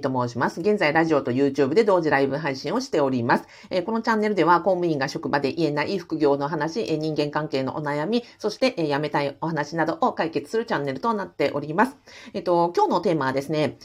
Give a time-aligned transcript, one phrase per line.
[0.00, 0.60] と申します。
[0.60, 3.44] 現在、ラジオと YouTube で同時ライブ配信をしております。
[3.68, 11.98] えー、このチャンネルでは、公務員が職場で言えない副業の話、えー、人間関係のお悩み、そして、えー、辞めたいお話などを解決するチャンネルとなっております。
[12.32, 13.76] えっ、と、今日のテーマはですね、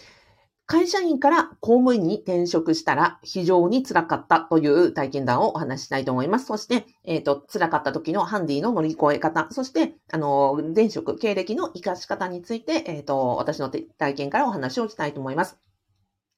[0.65, 6.45] 会社員から公務員に転職したら非常に辛かったという体験談をお話ししたいと思います。
[6.45, 15.66] そして、えっ、と、辛かった時のハンディの乗り越え方、そして、あの、前職、経歴の活かし方について、えっ、と、私の体験からお話をしたいと思います。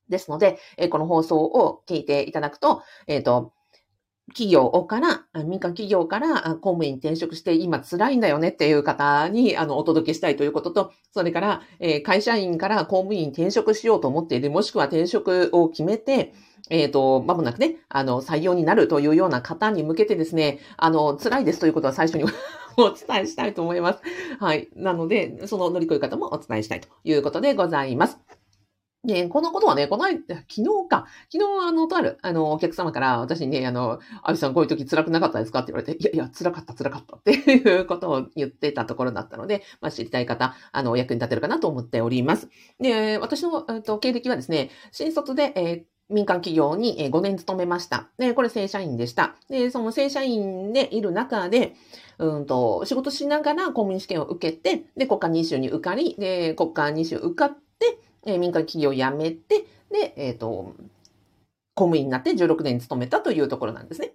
[0.10, 3.54] ですので、えこの放送を聞いていただくと、えっ、ー、と、
[4.30, 16.34] 企業から、民間企業から公務員転職して今辛いんだよねっていう方にあのお届けしたいということと、それから、えー、会社員から公務員転職しようと思っている、もしくは転職を決めて、
[16.70, 22.26] えっ、ー、と、まもなくね、あの、採用になるというような方に向けてですね、あの、辛いですということは最初に
[22.78, 24.02] お伝えしたいと思います。
[24.40, 24.70] はい。
[24.76, 28.39] なので、その乗り越え方もお伝えしたいということでございます。
[29.04, 31.08] ね、このことはね、この間、 昨日か。
[31.32, 42.50] 昨日、あの、とある、あの、お客様から、私にね、あの、アビさんこういう時辛くなかったですかって言われて、いやいや、辛かった、辛かったっていうことを言ってたところだったので、まあ、知りたい方、あの、お役に立てるかなと思っております。
[42.80, 48.10] で、私の、えっと、経歴はですね、新卒で、えー民間企業に5年勤めました。
[48.18, 49.36] で、これ正社員でした。
[49.48, 51.76] で、その正社員でいる中で、
[52.18, 60.76] うんと、仕事しながら公務員試験を受けて、で、国家認証に受かり、で、国家認証受かって、えー、民間企業を辞めて、で、えっ、ー、と、
[61.76, 64.14] 公務員になって16年勤めたというところなんですね。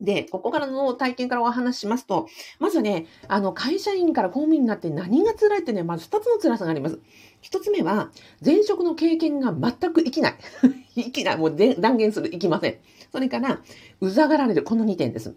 [0.00, 2.26] で、ここからの体験からお話しますと、
[2.58, 6.98] まずね、あの、会社員から公務員になって何が辛いってね、まず2つの辛さがあります。
[7.42, 8.10] 1つ目は、
[8.44, 10.34] 前職の経験が全く生きない。
[10.96, 11.36] 生きない。
[11.36, 12.30] もう断言する。
[12.30, 12.78] 生きません。
[13.12, 13.60] それから、
[14.00, 14.62] うざがられる。
[14.62, 15.34] この2点です。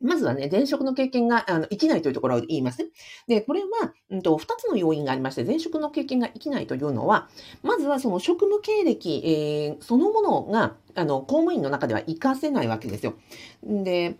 [0.00, 2.90] まずはね、前職の経験があの生きないというところを言いますね。
[3.26, 7.28] で、これは、うんと、2つの要因がありまして、前職の経験が生きないというのは、
[7.62, 13.14] まずはその職務経歴、えー、そのものが、あの、公務員の中では活かせないわけですよ。
[13.62, 14.16] で、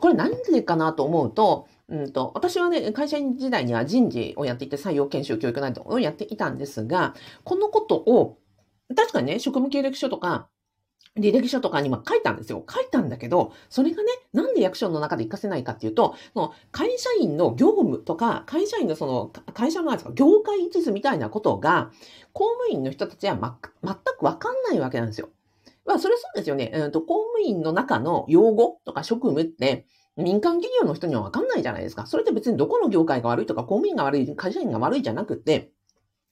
[0.00, 7.14] これ何でかなと思うと、うんと、私はね、会社員時代には人事をやっていて、採用研修教育などをやっていたんですが、
[7.44, 8.38] このことを、
[8.94, 10.48] 確かにね、職務経歴書とか、
[11.16, 12.64] 履歴書とかにも書いたんですよ。
[12.68, 21.90] 書いたんだけど、それがね、なんで役所の中で活かせないかっていうと、その会社員の業務とか、会社員のその、会社のですか、業界一図みたいなことが、
[22.32, 25.30] 公務員の人たちは、ま、全くわかんないわけなんですよ。
[25.84, 26.70] まあ、それそうですよね。
[26.72, 29.86] うんと、公務員の中の用語とか職務って、
[30.16, 32.06] 民間企業の人にはわかんないじゃないですか。
[32.06, 35.72] それって別にどこの業界が悪いとか、公務員が悪い、会社員が悪いじゃなくて、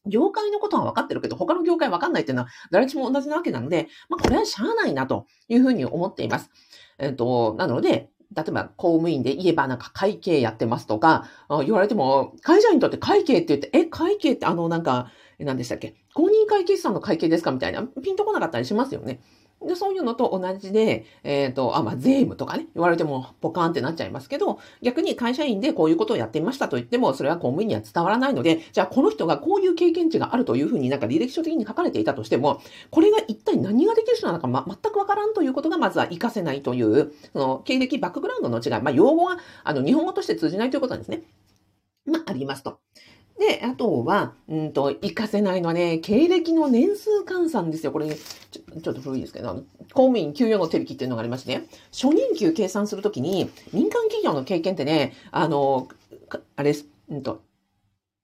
[0.06, 6.50] 業界のことは分かってるけど、他の業界分かんないっていうのは、誰しも同じなわけなので、まあ、これはしゃあないな、というふうに思っています。
[6.98, 11.28] えっ、ー、と、なので、例えば公務員で言えばなんか会計やってますとか、
[11.64, 15.94] 言われても、会社員にとって会計って言って、え、会計ってあのなんか、何でしたっけ？
[16.14, 17.52] 公認会計士さんの会計ですか？
[17.52, 19.20] みたいな、ピンとこなかったりしますよね。
[19.64, 41.22] で、そういうのと同じで、えっ、ー、と、あ、まあ、税務とかね、言われてもポカーンってなっちゃいますけど、逆に会社員でこういうことをやってみましたと言っても、それは公務員には伝わらないので、じゃあこの人がこういう経験値があるというふうになんか履歴書的に書かれていたとしても、これが一体何ができる人なのか、ま、全くわからんということがまずは活かせないという、その経歴バックグラウンドの違い、まあ、用語が、あの、日本語として通じないということなんですね。
[42.04, 42.78] まあ、ありますと。
[43.38, 47.92] で、あとは、うんと、活かせないのはね、経歴の年数換算ですよ。
[47.92, 55.88] これ、ちょちょっと古いですけど、公務員給与の手引きっていうのがありましてね、初任給計算するときに、民間企業の経験ってね、あの、
[56.56, 56.74] あれ、
[57.10, 57.42] うんと、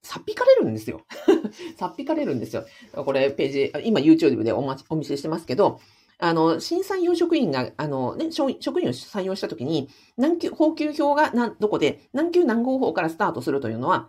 [0.03, 1.03] さっぴかれるんですよ。
[1.79, 2.65] さっぴかれるんですよ。
[2.95, 5.79] これ、ページ、今 YouTube でお待ちお見せしてますけど、
[6.19, 14.09] あの、新採用職員が、あの、ね、職員を採用したときに、何級、法給表がな、どこで、何級何号法からスタートするというのは、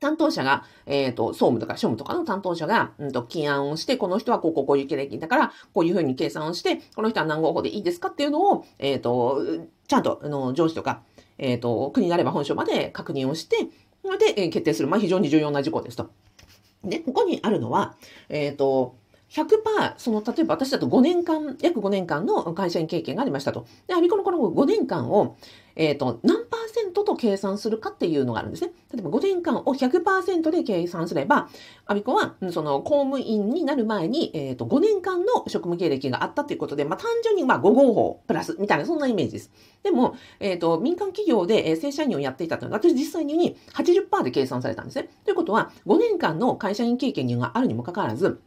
[0.00, 9.42] 担当者が、えっ、ー、と、総務とか庶務とかの担当者が、うんと、起案をして、この人はこうこうこういう経歴だから、こういうふうに計算をして、この人は何号法でいいですかっていうのを、えっ、ー、と、
[9.86, 11.02] ちゃんと、あの、上司とか、
[11.38, 13.56] えっ、ー、と、国になれば本省まで確認をして、
[14.04, 14.88] それで、え決定する。
[14.88, 16.10] まあ、非常に重要な事項ですと。
[16.84, 17.96] で、ここにあるのは、
[18.28, 18.94] えっ、と、
[19.30, 23.66] 100%、その、例えば私だと5年間、約5年間の会社員経験がありましたと。
[23.86, 25.36] で、アビコのこの5年間を、
[25.76, 28.72] えっ、ー、と、何パーセントと計算するかっていうのがあるんですね。
[28.92, 31.50] 例えば5年間を100%で計算すれば、
[31.86, 39.52] アビコは、その、公務員になる前に、えっ、ー、と、5年間の職務経歴があったっていうことで、まあ、単純に、まあ、5号法プラス、みたいな、そんなイメージです。
[39.82, 45.10] でも、えっ、ー、と、民間企業で、正社員をやっていたというのは、私実際に80%で計算されたんですね。
[45.24, 48.40] ということは、5年間の会社員経験があるにもかかわらず、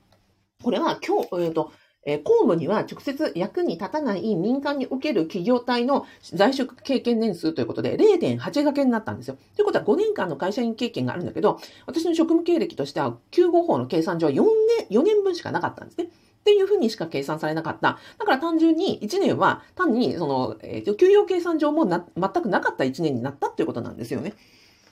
[0.62, 1.72] これは今日、えっ、ー、と、
[2.04, 9.38] えー、公務には直接役に立たない民間における企業体の在職経験年数ということで0.8掛けになったんですよ。
[9.56, 14.44] ということは5年間の会社員経験があるんだけど、私の職務経歴としては9号法の計算上は4
[14.90, 16.06] 年、4年分しかなかったんですね。
[16.06, 18.00] っていうふうにしか計算されなかった。
[18.18, 24.34] だから単純に1年は単にその、えー、給与計算上もな全くなかった1年になったっていうことなんですよね。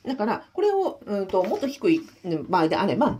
[0.06, 2.01] だから、これを、うんと、もっと低い
[2.48, 3.19] 場合であれば、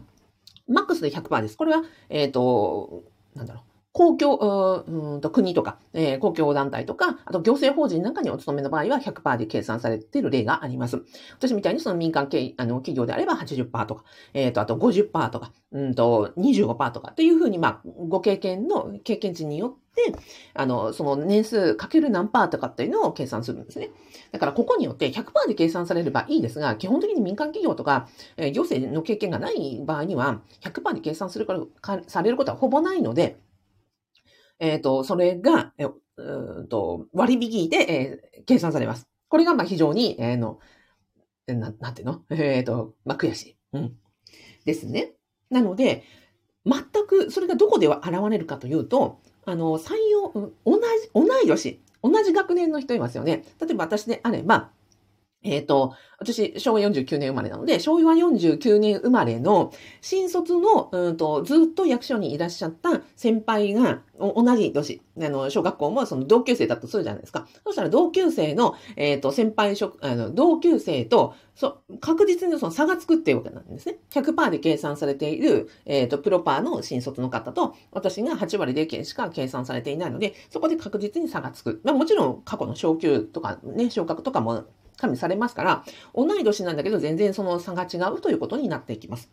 [0.70, 1.58] マックスで100%です。
[1.58, 3.04] これは、えっ、ー、と、
[3.36, 3.64] なんだろう。
[3.92, 11.02] 公共、うんと国とか、えー、公共団体とか、あと行政法人なんかにお勤めの場合は100%で計算されている例があります。
[11.38, 19.89] 私みたいにその民間系あの企業であれば80%とか、え、ー、と、あと50%とか、うんと25%とかっていうふうに、まあ、ご経験の経験値によって、
[20.54, 23.90] あの、その年数かける何パーとかっていうのを計算するんですね。
[24.32, 28.08] だからここによって100%で計算されればいいですが、基本的に民間企業とか、
[28.38, 33.38] えー、行政の経験がない場合には100%で計算するからか、されることはほぼないので、
[34.60, 39.08] えっ、ー、と、それが、えー、と割引で、えー、計算されます。
[39.30, 40.60] これが、まあ、非常に、えー、の、
[41.48, 42.22] ななんていうの？
[42.30, 43.58] えっ、ー、と、まあ、悔しい。
[43.74, 43.98] うん。
[44.66, 45.14] ですね。
[45.50, 46.04] なので、
[46.66, 53.44] 全く、それがどこでは現れるかというと、あの、採用、同じ、同い年、同じ学年の人いますよね。
[53.60, 54.72] 例えば私であれば、
[55.44, 59.72] えっ、ー、と、私、昭和49年生まれなので、昭和49年生まれの
[60.02, 67.48] 新卒の、うんと、ずっと役所にいらっしゃった先輩が、同じ年、あの、小学校もその同級生だとするじゃないですか。
[67.64, 74.00] そしたら同級生の、えっ、ー、と、先輩職、あの、同級生と、そう、確実にその差がつくっていうわけなんですね。
[74.12, 81.80] 100%で計算されている、えっ、ー、と、プロパーの新卒の方と、私が8割でしか計算されていないので、そこで確実に差がつく。
[81.86, 84.66] まあ、もちろん過去の昇給とかね、昇格とかも
[85.00, 89.32] 加味されますから、同い年なんだけど全然その差が違うということになっていきます。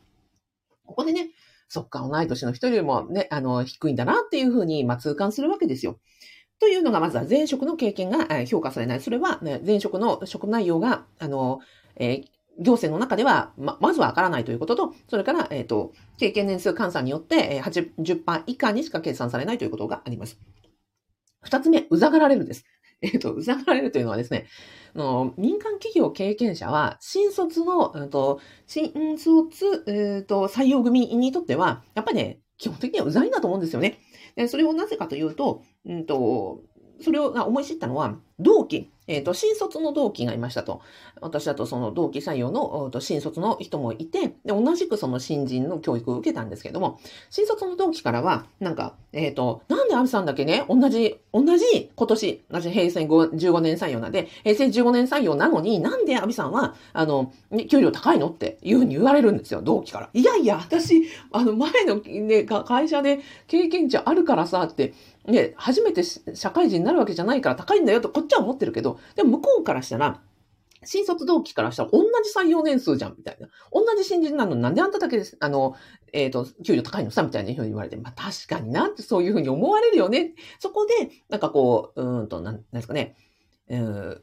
[0.85, 1.31] ここでね、
[1.69, 5.99] そっか、同い年の人よりもね、あの、低いんだなっていうふうに、まあ、痛感するわけですよ。
[6.59, 9.01] というのが、まずは前職の経験が評価されない。
[9.01, 11.61] それは、ね、前職の職内容が、あの、
[11.97, 12.25] えー、
[12.59, 20.39] 行政の中では、ま、まずはわからないということと、それから、えっ、ー、と、経験年数換算によってえ、80%以下にしか計算されないということがあります。
[21.43, 22.65] 二つ目、うざがられるです。
[23.03, 24.47] えっ、ー、と、うざがられるというのはですね、
[24.97, 33.99] の民間企業経験者は、新卒の、うんと、新卒、えーと、採用組にとっては、やっぱりね、基本的にはうざいんだと思うんですよね。
[34.35, 36.63] でそれをなぜかというと、うんと、
[37.01, 40.81] それを思い知ったのは、同期、えっ、ー、と、新卒の同期がいましたと。
[41.21, 47.01] 私だとその同期採用の新卒の人もいて、で、同じくその新人の教育を受けたんですけども、
[47.31, 57.33] 新卒の同期からは、なんか、えっ、ー、と、なんでアビさんだけね、同じ、同じ今年、同じ平成15年採用なんで、平成15年採用なのに、なんでアビさんは、あの、
[57.69, 60.11] 給料高いのっていうふうに言われるんですよ、同期から。
[60.13, 64.93] いやいや、私、あの、前のね、会社で経験値あるからさ、って、
[65.27, 70.23] ね、初めて社会人になるわけじゃないから高いんだよとこっちは思ってるけど、でも向こうからしたら、
[70.85, 73.49] 新卒同期からしたら同じ3、4年数じゃん、みたいな。
[73.73, 75.75] 同じ新人なのになんであんただけです、あの、
[76.13, 80.35] えっ、ー、と、給料高いのさ、みたいなふうに言われて、まあ確かになってそういうふうに思われるよね。
[80.59, 83.17] そこで、なんかこう、うんと、なん、なんですかね、
[83.69, 84.23] うん、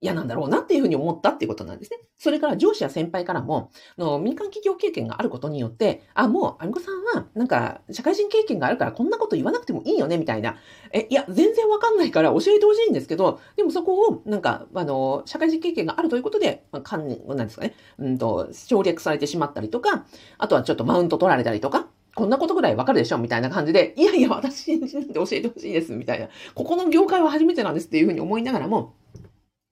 [0.00, 1.98] 嫌なんだろうなっていうふうに思ったっていうことなんですね。
[2.16, 10.56] それから上司や先輩からも、の民間企業経験があることによって、あ、もう、あみこさんは、なんか、社会人経験があるからこんなこと言わなくてもいいよね、みたいな。
[10.92, 20.06] え、いや、全然わかんないから教えてほしいんですけど、でもそこを、なんか、あの、社会人経験があるということで、まあ、かん、なんですかね、うんと、省略されてしまったりとか、
[20.38, 25.38] あとはちょっとマウント取られたりとか、こんなことぐらいわかるでしょみたいな感じで、いやいや、私に教えてほし
[25.70, 26.28] いです、みたいな。
[26.54, 28.94] ここの業界は初めてなんですっていうふうに思いながらも、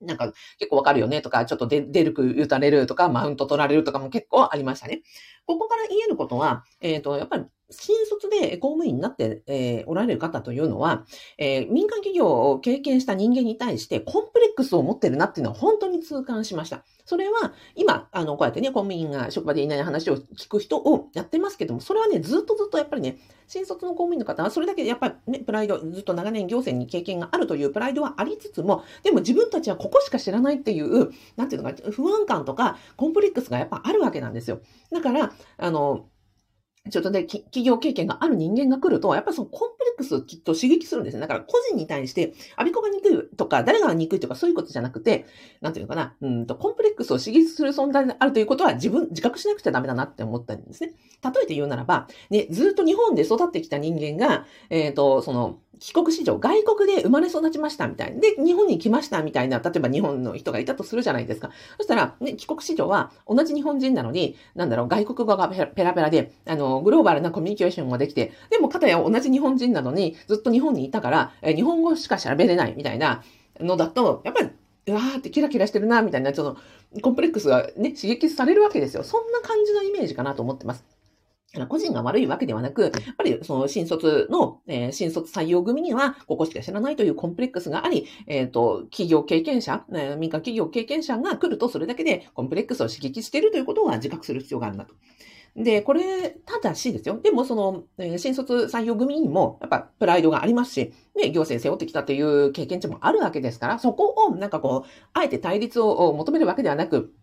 [0.00, 5.02] なんか結構わかるよねとか、ちょっと出るく打たれるとか、マウント取られるとかも結構ありましたね。
[5.46, 11.04] ここから言えることは、えっ、ー、と、やっぱり新卒で公務員になって、えー、おられる方というのは、
[11.38, 16.84] えー、民間企業を経験した人間に対してコンプレックスを持ってるなっていうのは本当に痛感しました。
[17.04, 34.60] それは、今、あの、こうやってね、公務員が職場でいない話を聞く人をやってますけども、それはね、ずっとずっとやっぱりね、新卒の公務員の方は、それだけやっぱりね、プライド、ずっと長年行政に経験があるというプライドはありつつも、でも自分たちはここしか知らないっていう、なんていうのか、不安感とか、コンプレックスがやっぱあるわけなんですよ。
[34.90, 36.08] だから、あの、
[36.90, 41.20] ちょっとね、企業経験がある人間が来ると、やっぱりそのコンプレックスをきっと刺激するんですね。
[41.20, 45.26] だから個人に対して、アビコが憎いとか、誰が憎いとかそういうことじゃなくて、
[45.60, 50.92] なんていうのかな、うんと、コンプレックスを刺激する存在であるということは自分、自覚しなくちゃダメだなって思ったんですね。
[51.22, 58.20] 例えて言うならば、ね、ずっと日本で育ってきた人間が、えっ、ー、と、その、帰国子女、外国で生まれ育ちましたみたいな。
[58.20, 61.50] で、日本に来ましたみたいな、例えば日本の人がいたとするじゃないですか。
[61.76, 73.22] そしたら、ね、帰国子女は同じ日本人なのに、なんだろう、外国語がペラペラで、あの、グローバルなコミュニケーションができて、でも、かたや同じ日本人なのに、ずっと日本にいたから、え日本語しか喋れないみたいな
[73.60, 74.50] のだと、やっぱり、
[74.88, 76.56] うわーってキラキラしてるな、みたいな、その、
[77.02, 79.02] コンプレックスがね、刺激されるわけですよ。
[79.02, 80.95] そんな感じのイメージかなと思ってます。
[81.66, 94.94] 個人が悪いわけではなく、やっぱりその新卒の、えー、新卒採用組には、ここしか知らないというコンプレックスがあり、えっ、ー、と、企業経験者、えー、民間企業経験者が来るとそれだけでコンプレックスを刺激しているということは自覚する必要があるなと。
[95.56, 97.18] で、これ、ただしですよ。
[97.18, 107.14] でも、その、えー、新卒採用組にも、やっぱ、プライドがありますし、ね、行政背負ってきたという経験値もあるわけですから、そこを、なんかこう、あえて対立を求めるわけではなく、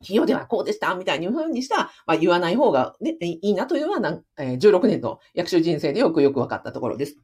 [0.00, 7.16] 企業ではこうでした、みたいにふうにした、まあ、言わない方が、ね、いいなというのは、えー、16年の役所人生でよくよく分かったところです。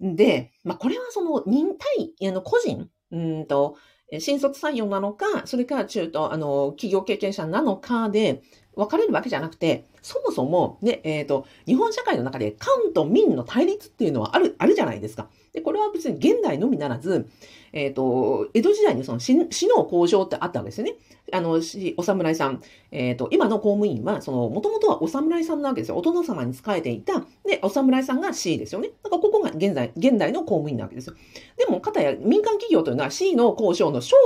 [0.00, 3.76] で、まあ、これはその、忍耐、あの、個人、うんと、
[4.18, 8.42] 新卒採用なのか、それから中途、あの、企業経験者なのかで、
[8.76, 15.28] 分かれるわけじゃなくて、そもそも、ね、えっ、ー、と、日本社会の中で官と民の対立っていうのはある、あるじゃないですか。
[15.52, 17.28] で、これは別に現代のみならず、
[17.72, 19.44] えっ、ー、と、江戸時代にその死の
[19.84, 20.94] 交渉ってあったわけですよね。
[21.32, 21.60] あの、
[21.96, 22.62] お侍さん。
[22.90, 25.96] えっ、ー、と、今の公務員は、その、もともとはお侍さんなわけですよ。
[25.96, 27.20] お殿様に仕えていた。
[27.44, 28.90] で、お侍さんが C ですよね。
[29.02, 31.14] だからここが現在、現代の公務員なわけですよ。
[31.56, 34.16] でも、かたや民間企業というのは C の交渉の省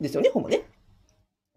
[0.00, 0.64] ですよね、ほぼね。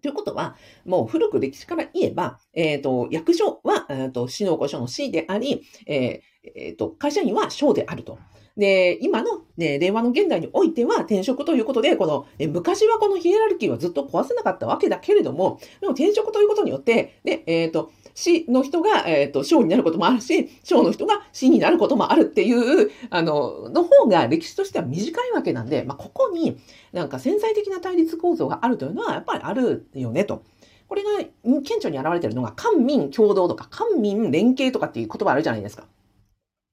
[0.01, 6.21] ということは、もう古く歴史から言えば、えっ、ー、と、役所は、えっ、ー、と、死の交渉の C であり、えー
[6.55, 8.17] えー、と、会社員は省であると。
[8.57, 26.57] で、今の、ね、令和の現代においては転職ということで、この、え昔はこのヒエラルキーはずっと壊せなかったわけだけれども、でも転職ということによって、で、えっ、ー、と、死の人が、えっ、ー、と、将になることもあるし、将の人が死になることもあるっていう、あの、の方が歴史としては短いわけなんで、まあ、ここに
[26.91, 30.43] なんか潜在的な対立構造があるというのは、やっぱりあるよね、と。
[30.87, 31.09] これが
[31.43, 35.85] 顕著に現れてるのが、官民共同とか、官民連携とかっていう言葉あるじゃないですか。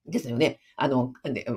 [0.08, 0.60] ですよね。
[0.76, 1.12] あの、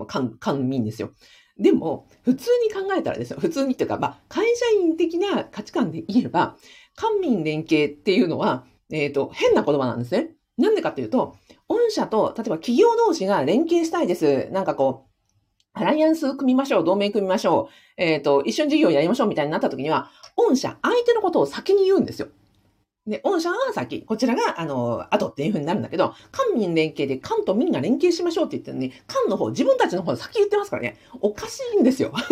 [0.08, 1.12] 官、官民ですよ。
[1.58, 3.40] でも、普通に考えたらですよ。
[3.40, 6.58] 普通にっていうか、まあ、会社員的な価値観で言えば、
[6.96, 10.32] 官民連携っていうのは、えっ、ー、と、変な言葉なんですね。
[10.58, 11.36] なんでかっていうと、
[11.68, 14.50] 御社と、例えば企業同士が連携したいです。
[14.52, 15.12] なんかこう、
[15.74, 22.28] アライアンス組みましょう、同盟組みましょう、えっ、ー、と、一緒に事業やりましょうみたいになった時には、御社、相手のことを先に言うんですよ。
[23.08, 32.14] で、御社は先、こちらが、あの、後っていう風になるんだけど、官民連携で官と民が連携しましょうって言ってるのに、官の方、自分たちの方先言ってますからね、おかしいんですよ。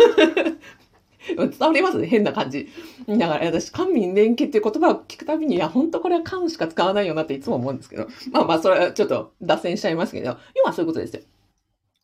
[1.36, 1.98] 伝わります？
[1.98, 2.68] ね変な感じ。
[3.06, 11.22] だから私、官民連携っていう言葉を聞くたびに、いや、本当これは官しか使わないよなっていつも思うんですけど、まあまあ、それはちょっと脱線しちゃいますけど、要はそういうことですよ。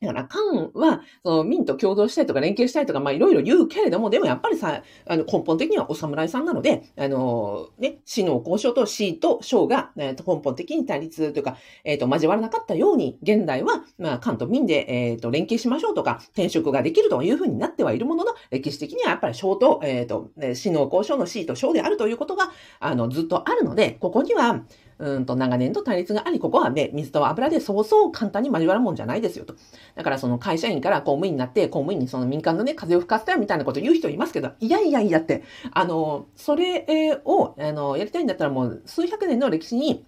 [0.02, 22.50] だから、官は、その民と共同したいとか連携したいとか、まあいろいろ言うけれども、でもやっぱりさ、あの根本的にはお侍さんなので、あの、ね、死の交渉と死と将が、えー、と根本的に対立というか、えっ、ー、と、交わらなかったように、現代は、まあ、官と民で、えっ、ー、と、連携しましょうとか、転職ができるというふうになってはいるものの、歴史的にはやっぱり将と、えっ、と、死の交渉の死と将であるということが、
[22.80, 24.62] あの、ずっとあるので、ここには、
[24.98, 29.54] うんと長年と対立があり、ここはね、水と油でそうそう簡単に交わるもんじゃないですよと。
[29.94, 40.06] だからその会社員から公務員になって、公務員にその民間のね、風を吹かせたよみたいなこと言う人いますけど、いやいやいやって、あの、それを、あの、やりたいんだったらもう数百年の歴史に、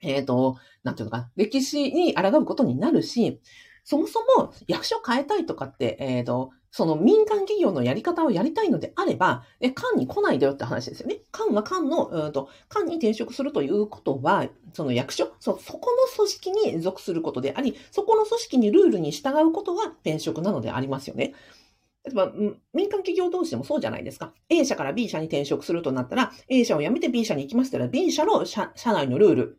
[0.00, 3.40] えっ、ー、と、なんていうのか、歴史に抗うことになるし、
[3.84, 11.20] そもそも役所変えたいとかって、えっ、ー、と、その民間企業のやり方をやりたいのであれば、え、官に来ないでよって話ですよね。
[11.30, 21.34] 官は官の、うんと、官に転職するということは、その役所、そ、そこの組織に属することであり、そこの組織にルールに従うことが転職なのでありますよね。
[22.04, 22.32] 例えば、
[22.72, 24.32] 民間企業同士でもそうじゃないですか。
[24.48, 29.58] A 社から B 社に転職するとなったら、A 社を辞めて B 社に行きましたら、B 社の社社内のルール、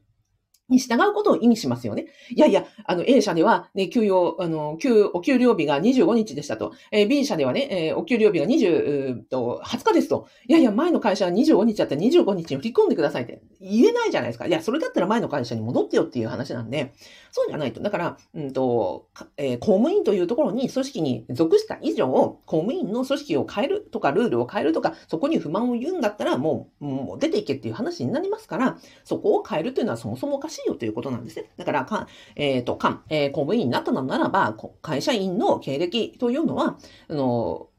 [0.69, 2.07] に従うことを意味しますよね。
[2.29, 6.73] いやいや、あの、A 社では、ね、給与、あの、給、お給料日が25日でしたと。
[6.91, 10.27] えー、B 社ではね、えー、お給料日が20、と、20日ですと。
[10.47, 14.47] いやいや、前の会社は25日だったら25日に振り込んでくださいって言えないじゃないですか。
[14.47, 16.93] いや、それだったら前の会社に戻ってよっていう話なんで、
[17.31, 17.81] そうじゃないと。
[17.81, 19.07] だから、うんと、
[19.38, 31.50] えー、公務員というところに組織に属した以上、公務員の組織を変えるとか、ルールを変えるとか、そこに不満を言うんだったら、もう、もう出ていけっていう話になりますから、そこを変えるというのはそもそもおかしいしいよということなんですね。
[31.58, 37.70] だから、かえっ、ー、と、かえー、公務員になったのならば、会社員の経歴というのは、あの、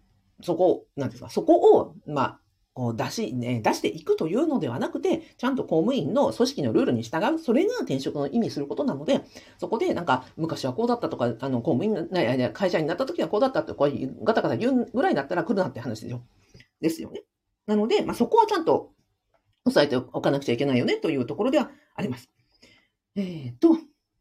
[0.43, 2.41] そこ、なんですか、そこを、まあ、
[2.73, 9.21] こう出し、ね、出していくというのではなくて、ちゃんと公務員の組織のルールに従う、それが転職の意味することなので、
[9.59, 12.09] そこでなんか、昔はこうだったとか、あの、公務員、
[12.53, 13.73] 会社員になった時はこうだったって、
[14.23, 16.23] ガタガタ言うぐらいだったら来るなって話ですよ。
[16.81, 17.23] ですよね。
[17.67, 18.93] なので、まあ、そこはちゃんと
[19.65, 22.31] 押さえておかなくちゃいけないよねというところではあります。
[23.17, 23.77] えっ、と、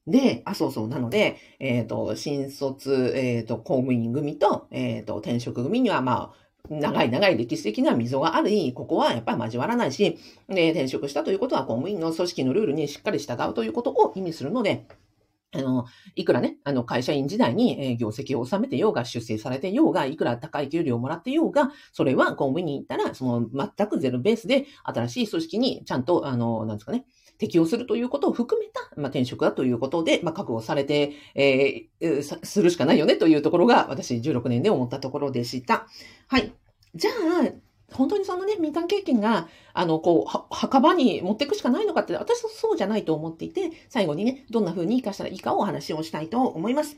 [0.07, 0.87] で、あ、そうそう。
[0.87, 10.17] なので、えっ、ー、と、新卒、えっ、ー、と、公務員組と、えっ、と、転職組には、まあ、長い長い歴史的な溝があり、ここはやっぱり交わらないし、
[10.47, 14.85] で、転職したということは公務員の組織のルールにしっかり従うということを意味するので、
[15.51, 27.05] あの、いくらね、あの、会社員時代に、え業績を収めてようが、出世されてようが、いくら高い給料をもらってようが、それは公務員に行ったら、その、全くゼロベースで、新しい組織にちゃんと、あの、なんですかね、
[27.39, 35.87] 適用するということを含めた、まあ、転職だということで、まあ、覚悟されて、えー、するしかないよねというところが、私16年で思ったところでした。
[36.27, 36.53] はい。
[36.93, 46.97] じゃあ、本当にそのね、民間経験が、あの、こう、墓場に持っていくしかないのかって、私はそうじゃないと思っていて、最後にね、どんな風に活かしたらいいかをお話をしたいと思います。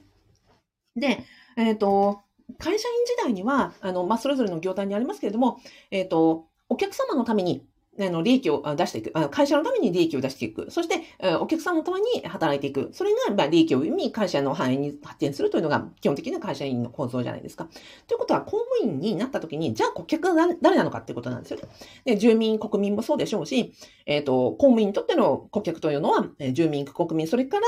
[0.96, 1.24] で、
[1.56, 2.22] えっ、ー、と、
[2.58, 5.60] 会社員時代には、あの、まあ、それぞれの業態にありますけれども、
[5.92, 7.66] えっ、ー、と、お客様のために
[8.00, 9.12] あの、利益を出していく。
[9.30, 10.72] 会社のために利益を出していく。
[10.72, 11.02] そして、
[11.42, 12.90] お客さんのために働いていく。
[12.94, 17.68] それが、まあ、利益を生み、会社の範囲に発展するというのが基本的な会社員の構造じゃないですか。
[18.08, 21.64] ということは、公務員になった時に、じゃあ顧客が誰なのかっていうことなんですよね。
[22.06, 23.74] で、住民、国民もそうでしょうし、
[24.06, 27.68] えっ、ー、と、公務員にとっての顧客というのは、住民、国民、それから、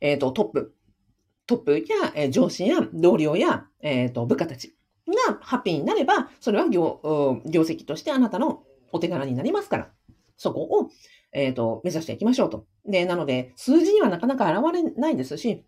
[0.00, 0.74] えっ、ー、と、トップ。
[1.46, 4.74] トップや、え上司や同僚や、えっ、ー、と、部下たち
[5.06, 8.62] がハッピーになれば、それは業、業績としてあなたの
[8.94, 9.90] お手柄になりますから。
[10.36, 10.90] そこを、
[11.32, 12.66] えっ、ー、と、目指していきましょうと。
[12.86, 15.64] で、なので、数字にはなかなか現れないですし、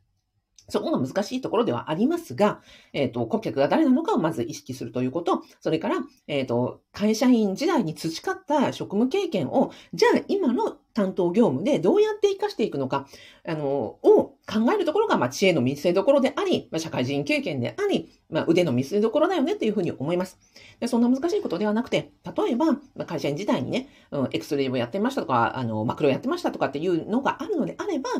[0.68, 2.60] そこが難しいところではありますが、
[2.92, 13.06] えっ、ー、と、顧客が誰なのかをまず意識するということ、それから、えっ、ー、と、会社員時代に培った職務経験を、じゃあ今の担当業務でどうやって活かしていくのか、
[13.46, 20.38] あの、を考えるところが、まあ、知恵の見せ所であり、まあ、社会人経験であり、まあ、腕の見せ所だよねっていうふうに思います。
[20.78, 28.10] でそんな難しいことではなくて、例えば、まあ、会社員時代にね、うん、エクスレイをやってましたとか、あの、マクロやってましたとかっていうのがあるのであれば、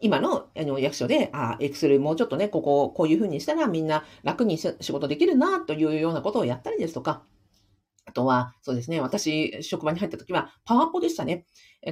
[0.00, 7.22] 今のあの役所で、あ、エクスレイもうちょっとね、ここを、こういうふうにしたらみんな楽に仕事できるな、というようなことをやったりですとか、
[8.06, 11.44] あとは、そうですね、私、職場に入った時は、パワポでしたね。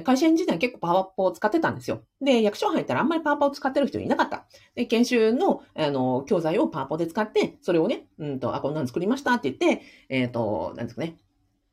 [0.03, 2.03] 会社員時代結構パワポを使ってたんですよ。
[2.21, 4.45] で、役所入ったらあんまりパワポを使ってる人いなかった。
[4.75, 11.17] で、研修の、あの、教材をパワポで使って、それをね、うんと、あ、こんなの作りましたって言って、えっ、ー、と、なんですかね、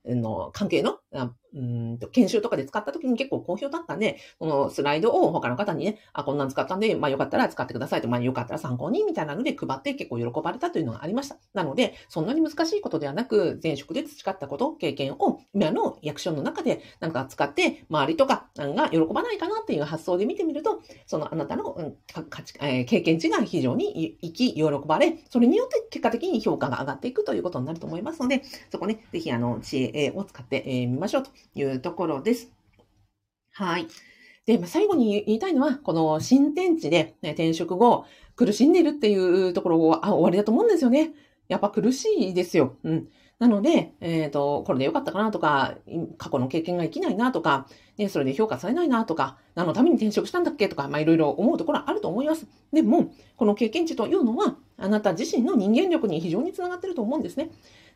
[0.05, 0.99] の関係の
[1.55, 11.37] うんと研修とかで使った時に結構好評だったんで、このスライドを他の方にね、あ、こんなん使ったんで、まあよかったら使ってくださいと、まあよかったら参考にみたいなので配って結構喜ばれたというのがありました。
[11.55, 21.95] なので、そんなに難しいことではなく、前職で培ったこと、経験を今の役所の中でなんか使って、周りとかが喜ばないかなっていう発想で見てみると、そのあなたの、
[22.31, 32.51] 価値、え、経験値が非常に生き、喜ばれ、それによって結果的に評価が上がっていくということになると思いますので、そこね、ぜひあの、知恵を使ってみましょうというところです。
[33.53, 33.87] はい。
[34.47, 41.13] で、まあ、最後に言いたいのは、この新天地で、ね、転職後、苦しんでるっていうところは、あ、終わりだと思うんですよね。
[41.49, 42.77] やっぱ苦しいですよ。
[42.83, 43.09] うん。
[43.39, 45.75] なので、えっ、ー、と、これでよかったかなとか、
[46.17, 47.67] 過去の経験が生きないなとか、
[47.99, 52.47] ね、それで評価されないなとか、何のために転職したんだっけとか、まあいろいろ思うところはあると思います。
[52.73, 57.51] でも、この経験値というのは、あなた自身の人間力に非常につながっていると思うんですね。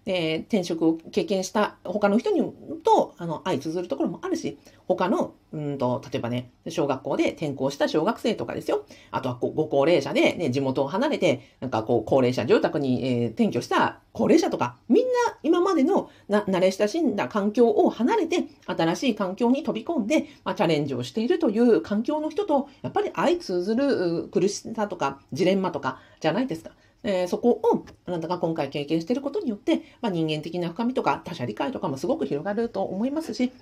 [0.07, 2.40] えー、転職を経験した他の人に
[2.85, 8.87] と、あの、相通ずるところもあるし、他の、うんと、例えばね、小学校で転校した小学生とかですよ。
[9.11, 15.11] あとはご高齢者でね、地元を離れて、なんかこう、高齢者住宅に、えー、転居した高齢者とか、みんな
[15.42, 26.71] 今までのな慣れ親しんだ環境を離れて、新しい環境に飛び込んで、まあ、チャレンジをしているという環境の人と、やっぱり相通ずる苦しさとか、ジレンマとか、じゃないですか。
[27.07, 33.53] えー、そこをあなたが今回経験していることによって、まあ、人間的な深みとか他者理解とかもすごく広がると思いますし、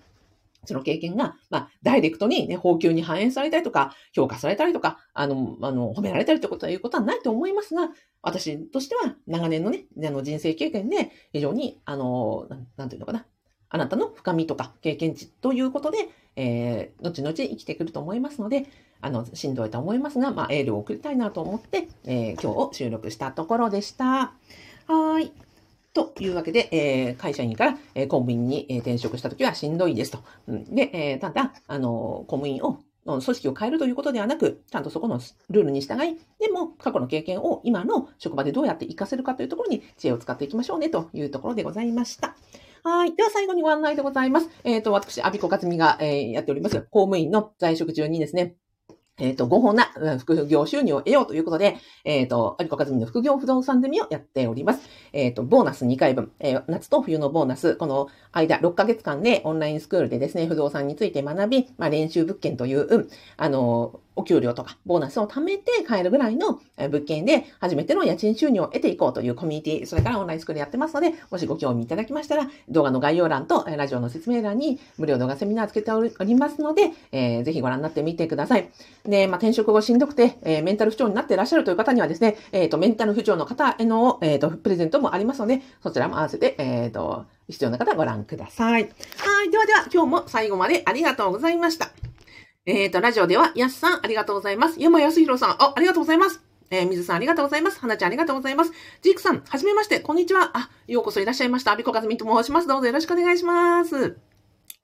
[0.65, 7.91] その経験が、まあ、ダイレクトにね、法給に反映されたりとか、評価されたりとか、あの、あの、褒められたりということはいうことはないと思いますが、
[8.23, 13.27] 私としては長年のね、あの人生経験で非常に、あの、なんていうのかな、
[13.69, 18.67] あなたの深みとか経験値ということで、えー、後々生きてくると思いますので、
[19.05, 24.33] あの、しんどいと思いますが、まあ、エールを送りたいなと思って、えー、今日を収録したところでした。
[24.87, 25.31] はい。
[25.93, 30.21] というわけで、えー、会社員から、えー、公務員に、えー、転職したときはしんどいですと。
[30.49, 42.35] うん、で、えー、ただ、あの、公務員を組織を変えるということではなく、ちゃんとそこのルールに従い、でも過去の経験を今の職場でどうやって活かせるかというところに知恵を使っていきましょうねというところでございました。
[42.83, 43.15] はい。
[43.15, 44.51] では最後にご案内でございます。
[44.63, 48.57] えっ、ー、と、私、アビコカツミが、えー、やっております、公務員の在職中にですね、
[49.19, 54.89] えっ、ー、と、合法な副業収入を得ようということで、えっ、ー、と、アリコカズミの副業不動産ゼミをやっております。
[55.13, 78.71] えっ、ー、と、ボーナス2回分、え夏と冬のボーナス、この間6ヶ月間でオンラインスクールでですね、不動産について学び、まあ、練習物件という、あの、お給料とかボーナスを貯めて買えるぐらいの物件で初めての家賃収入を得ていこうというコミュニティ、それからオンラインスクールやってますので、もしご興味いただきましたら、動画の概要欄とラジオの説明欄に無料動画セミナーつけておりますので、えー、ぜひご覧になってみてください。
[79.05, 88.83] で、まあ、転職後しんどくて、えー、メンタル不調になっていらっしゃるという方にはですね、えっ、ー、と、メンタル不調の方への、えっ、と、プレゼントもありますので、そちらも合わせて、えっ、と、必要な方ご覧ください。
[88.83, 89.51] はい。
[89.51, 91.91] ではでは、今日も最後までありがとうございました。
[92.67, 94.81] えっ、ー、と、ラジオでは、やすさん、ありがとうございます。
[94.81, 96.43] 山康弘さん、あ、ありがとうございます。
[96.71, 97.79] えー、水さん、ありがとうございます。
[97.79, 98.73] 花ちゃん、ありがとうございます。
[99.03, 100.51] ジークさん、はじめまして、こんにちは。
[100.55, 101.73] あ、ようこそいらっしゃいました。
[101.73, 102.67] アビコカズミと申します。
[102.67, 104.17] どうぞよろしくお願いします。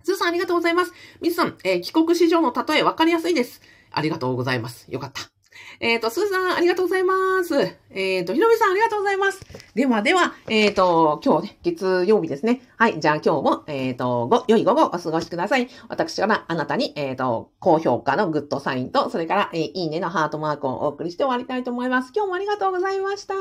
[0.02, 0.92] ズーさん、ありがとうございます。
[1.22, 3.62] 水さん、えー、帰国子女の例え、わかりやすいです。
[3.90, 4.86] ありがとうございます。
[4.92, 5.39] よかった。
[5.82, 7.54] えっ、ー、と、スーさん、ありがとうございます。
[7.88, 9.40] えっ、ー、と、ひろみさん、ありがとうございます。
[9.74, 12.60] ではでは、えっ、ー、と、今日ね、月曜日ですね。
[12.76, 13.00] はい。
[13.00, 15.68] じゃあ今日も、えっ、と、ご、良い午後お過ごしください。
[15.88, 22.12] 私からあなたに、えっ、と、高評価のグッドサインと、それから、えいいねのハートマークをお送りして終わりたいと思います。
[22.14, 23.34] 今日もありがとうございました。